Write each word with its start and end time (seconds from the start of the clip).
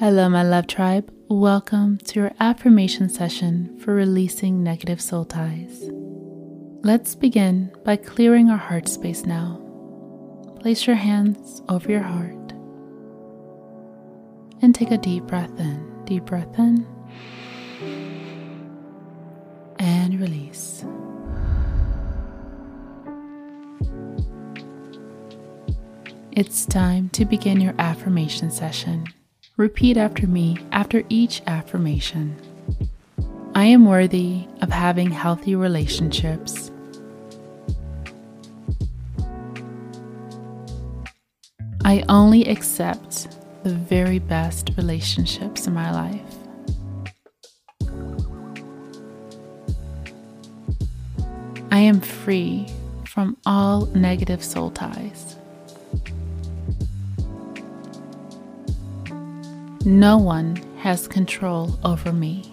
Hello, 0.00 0.28
my 0.28 0.42
love 0.42 0.66
tribe. 0.66 1.10
Welcome 1.28 1.96
to 2.04 2.20
your 2.20 2.32
affirmation 2.38 3.08
session 3.08 3.78
for 3.78 3.94
releasing 3.94 4.62
negative 4.62 5.00
soul 5.00 5.24
ties. 5.24 5.90
Let's 6.82 7.14
begin 7.14 7.70
by 7.82 7.96
clearing 7.96 8.50
our 8.50 8.58
heart 8.58 8.88
space 8.88 9.24
now. 9.24 9.60
Place 10.60 10.86
your 10.86 10.96
hands 10.96 11.62
over 11.70 11.90
your 11.90 12.02
heart 12.02 12.52
and 14.62 14.74
take 14.74 14.90
a 14.90 14.98
deep 14.98 15.24
breath 15.24 15.58
in. 15.58 16.04
Deep 16.04 16.24
breath 16.24 16.58
in 16.58 16.86
and 19.78 20.20
release. 20.20 20.84
It's 26.32 26.66
time 26.66 27.08
to 27.10 27.24
begin 27.24 27.60
your 27.62 27.74
affirmation 27.78 28.50
session. 28.50 29.06
Repeat 29.56 29.96
after 29.96 30.26
me 30.26 30.56
after 30.72 31.02
each 31.08 31.42
affirmation. 31.46 32.36
I 33.54 33.64
am 33.64 33.84
worthy 33.84 34.46
of 34.62 34.70
having 34.70 35.10
healthy 35.10 35.54
relationships. 35.54 36.70
I 41.84 42.04
only 42.08 42.44
accept 42.44 43.36
the 43.64 43.74
very 43.74 44.18
best 44.18 44.70
relationships 44.76 45.66
in 45.66 45.74
my 45.74 45.90
life. 45.90 46.36
I 51.72 51.78
am 51.78 52.00
free 52.00 52.66
from 53.04 53.36
all 53.44 53.86
negative 53.86 54.44
soul 54.44 54.70
ties. 54.70 55.36
No 59.86 60.18
one 60.18 60.56
has 60.80 61.08
control 61.08 61.78
over 61.84 62.12
me. 62.12 62.44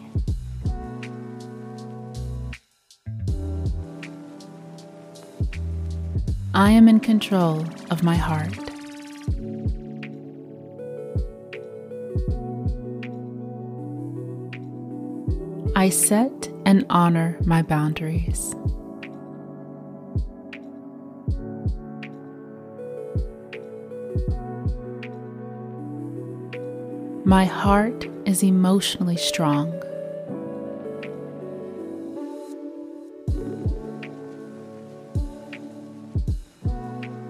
I 6.54 6.72
am 6.72 6.88
in 6.88 7.02
control 7.02 7.66
of 7.92 8.02
my 8.02 8.16
heart. 8.16 8.58
I 15.76 15.90
set 15.90 16.50
and 16.66 16.86
honor 16.90 17.38
my 17.46 17.62
boundaries. 17.62 18.56
My 27.28 27.44
heart 27.44 28.08
is 28.26 28.42
emotionally 28.42 29.18
strong. 29.18 29.74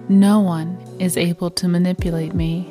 No 0.08 0.38
one 0.38 0.78
is 1.00 1.16
able 1.16 1.50
to 1.50 1.66
manipulate 1.66 2.32
me. 2.32 2.70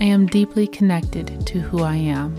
I 0.00 0.04
am 0.04 0.26
deeply 0.26 0.68
connected 0.68 1.44
to 1.48 1.58
who 1.58 1.82
I 1.82 1.96
am. 1.96 2.36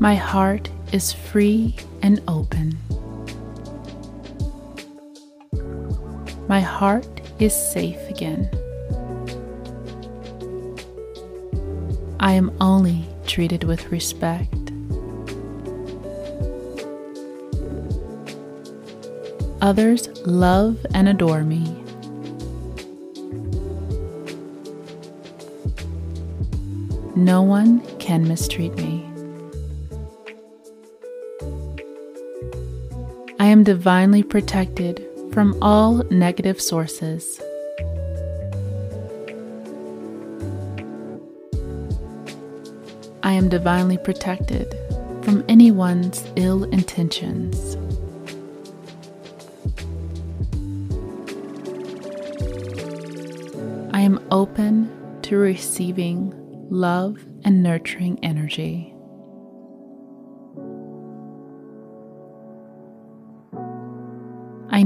My 0.00 0.14
heart 0.14 0.70
is 0.92 1.12
free 1.12 1.76
and 2.00 2.22
open. 2.26 2.78
My 6.52 6.60
heart 6.60 7.22
is 7.38 7.54
safe 7.54 8.10
again. 8.10 8.46
I 12.20 12.32
am 12.32 12.54
only 12.60 13.06
treated 13.26 13.64
with 13.64 13.90
respect. 13.90 14.52
Others 19.62 20.08
love 20.26 20.76
and 20.92 21.08
adore 21.08 21.42
me. 21.42 21.64
No 27.16 27.40
one 27.40 27.80
can 27.96 28.28
mistreat 28.28 28.74
me. 28.74 29.08
I 33.40 33.46
am 33.46 33.64
divinely 33.64 34.22
protected 34.22 35.08
from 35.32 35.56
all 35.62 36.02
negative 36.10 36.60
sources. 36.60 37.40
I 43.22 43.32
am 43.32 43.48
divinely 43.48 43.96
protected 43.96 44.74
from 45.22 45.42
anyone's 45.48 46.26
ill 46.36 46.64
intentions. 46.64 47.76
I 53.94 54.00
am 54.00 54.22
open 54.30 54.90
to 55.22 55.36
receiving 55.38 56.34
love 56.68 57.24
and 57.44 57.62
nurturing 57.62 58.18
energy. 58.22 58.91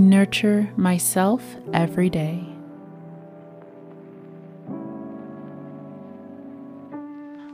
Nurture 0.08 0.70
myself 0.76 1.42
every 1.72 2.08
day. 2.08 2.46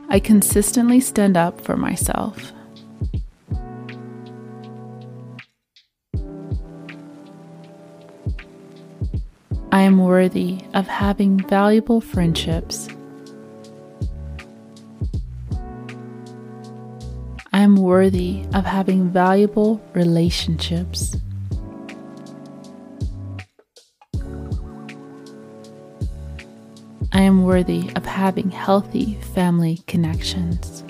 I 0.09 0.19
consistently 0.19 0.99
stand 0.99 1.35
up 1.35 1.59
for 1.59 1.75
myself. 1.75 2.53
I 9.71 9.81
am 9.81 9.97
worthy 9.97 10.61
of 10.75 10.85
having 10.87 11.39
valuable 11.39 11.99
friendships. 11.99 12.87
I 17.51 17.59
am 17.61 17.75
worthy 17.75 18.45
of 18.53 18.65
having 18.65 19.09
valuable 19.09 19.81
relationships. 19.93 21.15
I 27.15 27.21
am 27.21 27.43
worthy 27.43 27.91
of 27.95 28.07
having 28.07 28.49
healthy 28.49 29.13
family 29.35 29.83
connections. 29.85 30.83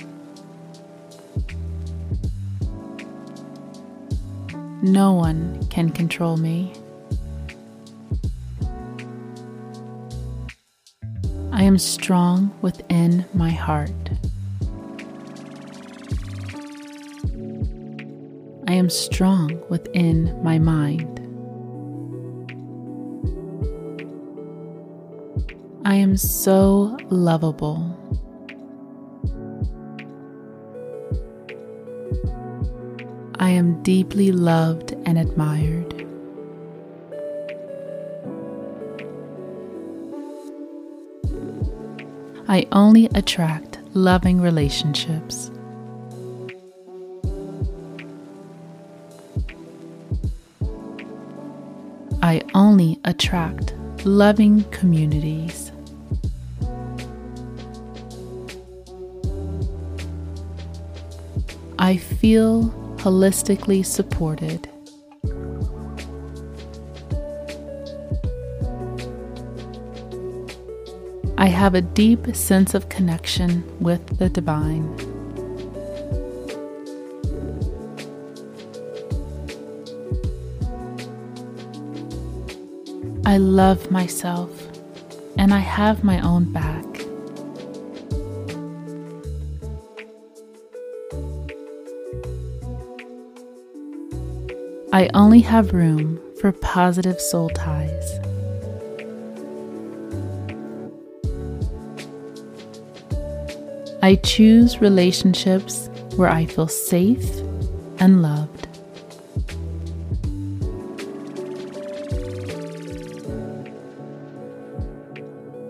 No 4.82 5.12
one 5.12 5.66
can 5.68 5.90
control 5.90 6.38
me. 6.38 6.72
I 11.52 11.64
am 11.64 11.78
strong 11.78 12.58
within 12.62 13.26
my 13.34 13.50
heart. 13.50 13.92
I 18.66 18.72
am 18.72 18.90
strong 18.90 19.62
within 19.68 20.42
my 20.42 20.58
mind. 20.58 21.23
I 25.86 25.96
am 25.96 26.16
so 26.16 26.98
lovable. 27.10 28.00
I 33.36 33.50
am 33.50 33.84
deeply 33.84 34.32
loved 34.32 34.94
and 35.06 35.18
admired. 35.18 35.94
I 42.48 42.66
only 42.72 43.10
attract 43.14 43.80
loving 43.94 44.40
relationships. 44.40 45.52
I 52.22 52.42
only 52.56 53.02
attract 53.04 53.74
loving 54.06 54.64
communities. 54.72 55.73
I 61.84 61.98
feel 61.98 62.70
holistically 62.96 63.86
supported. 63.86 64.70
I 71.38 71.48
have 71.48 71.76
a 71.76 71.82
deep 71.82 72.34
sense 72.38 72.74
of 72.74 72.88
connection 72.88 73.66
with 73.82 74.18
the 74.18 74.30
divine. 74.30 74.88
I 83.26 83.36
love 83.36 83.92
myself 83.92 84.70
and 85.38 85.54
I 85.54 85.60
have 85.60 86.06
my 86.06 86.22
own 86.22 86.50
back. 86.54 86.93
I 94.94 95.10
only 95.16 95.40
have 95.40 95.74
room 95.74 96.22
for 96.40 96.52
positive 96.52 97.20
soul 97.20 97.50
ties. 97.50 98.20
I 104.04 104.20
choose 104.24 104.82
relationships 104.82 105.90
where 106.16 106.30
I 106.30 106.46
feel 106.46 106.68
safe 106.68 107.28
and 107.98 108.22
loved. 108.22 108.68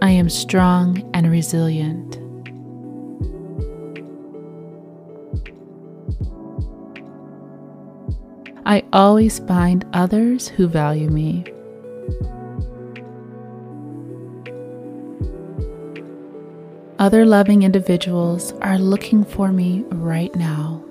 I 0.01 0.09
am 0.09 0.29
strong 0.29 1.09
and 1.13 1.31
resilient. 1.31 2.22
I 8.73 8.83
always 8.91 9.37
find 9.37 9.85
others 9.93 10.47
who 10.47 10.67
value 10.67 11.07
me. 11.07 11.45
Other 16.97 17.23
loving 17.23 17.61
individuals 17.61 18.51
are 18.63 18.79
looking 18.79 19.25
for 19.25 19.51
me 19.51 19.85
right 19.91 20.35
now. 20.35 20.83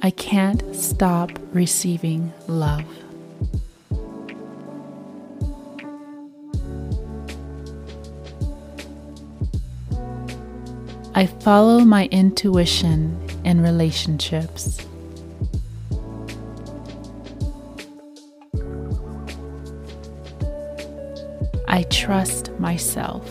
I 0.00 0.10
can't 0.12 0.76
stop 0.76 1.36
receiving 1.52 2.32
love. 2.46 2.84
I 11.18 11.24
follow 11.24 11.78
my 11.78 12.10
intuition 12.12 13.18
in 13.42 13.62
relationships. 13.62 14.86
I 21.66 21.84
trust 21.84 22.50
myself. 22.58 23.26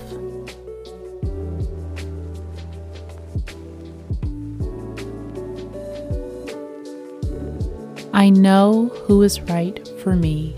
I 8.13 8.31
know 8.31 8.87
who 9.03 9.21
is 9.21 9.39
right 9.41 9.87
for 10.01 10.15
me. 10.15 10.57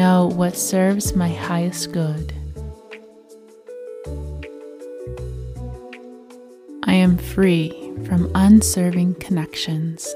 Know 0.00 0.28
what 0.28 0.56
serves 0.56 1.14
my 1.14 1.28
highest 1.28 1.92
good. 1.92 2.32
I 6.84 6.94
am 6.94 7.18
free 7.18 7.68
from 8.06 8.32
unserving 8.34 9.16
connections. 9.16 10.08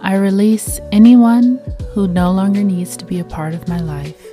I 0.00 0.14
release 0.14 0.78
anyone 0.92 1.60
who 1.92 2.06
no 2.06 2.30
longer 2.30 2.62
needs 2.62 2.96
to 2.98 3.04
be 3.04 3.18
a 3.18 3.24
part 3.24 3.54
of 3.54 3.66
my 3.66 3.80
life. 3.80 4.24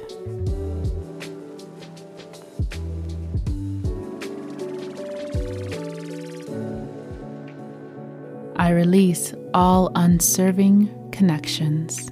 I 8.70 8.74
release 8.74 9.34
all 9.56 9.92
unserving 9.96 11.10
connections. 11.12 12.08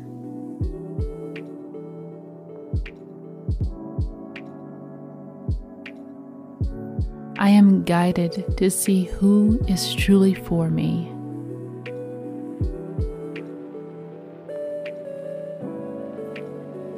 I 7.37 7.49
am 7.49 7.83
guided 7.83 8.57
to 8.57 8.71
see 8.71 9.03
who 9.03 9.59
is 9.67 9.93
truly 9.93 10.33
for 10.33 10.71
me. 10.71 11.11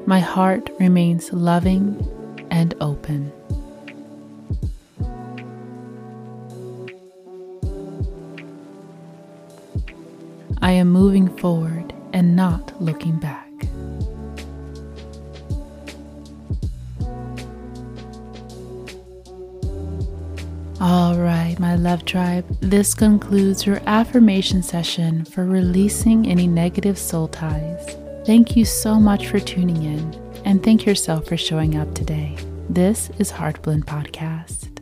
My 0.06 0.22
heart 0.22 0.70
remains 0.80 1.34
loving 1.34 2.08
and 2.50 2.76
open. 2.80 3.34
I 10.70 10.74
am 10.74 10.92
moving 10.92 11.36
forward 11.38 11.96
and 12.14 12.36
not 12.36 12.80
looking 12.80 13.18
back. 13.18 13.50
All 20.80 21.18
right, 21.18 21.56
my 21.58 21.76
love 21.76 22.06
tribe, 22.06 22.46
this 22.62 22.94
concludes 22.94 23.66
your 23.66 23.82
affirmation 23.88 24.62
session 24.62 25.26
for 25.26 25.44
releasing 25.44 26.28
any 26.28 26.46
negative 26.46 27.00
soul 27.00 27.30
ties. 27.30 27.96
Thank 28.28 28.56
you 28.56 28.64
so 28.64 29.00
much 29.00 29.26
for 29.26 29.40
tuning 29.40 29.82
in, 29.82 30.14
and 30.46 30.64
thank 30.64 30.86
yourself 30.86 31.26
for 31.26 31.36
showing 31.36 31.78
up 31.78 31.96
today. 31.96 32.38
This 32.70 33.10
is 33.18 33.32
Heart 33.32 33.64
Blend 33.64 33.88
Podcast. 33.88 34.79